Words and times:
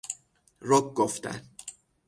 رک 0.61 0.83
گفتن 0.85 1.41